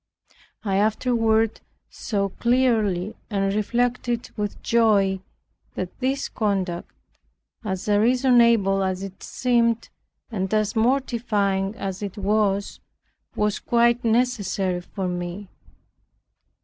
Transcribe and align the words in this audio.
I 0.63 0.77
afterward 0.77 1.61
saw 1.91 2.29
clearly 2.29 3.15
and 3.29 3.53
reflected 3.53 4.31
with 4.35 4.59
joy, 4.63 5.19
that 5.75 5.95
this 5.99 6.27
conduct, 6.27 6.89
as 7.63 7.87
unreasonable 7.87 8.81
as 8.83 9.03
it 9.03 9.21
seemed, 9.21 9.89
and 10.31 10.51
as 10.55 10.75
mortifying 10.75 11.75
as 11.75 12.01
it 12.01 12.17
was, 12.17 12.79
was 13.35 13.59
quite 13.59 14.03
necessary 14.03 14.81
for 14.81 15.07
me. 15.07 15.49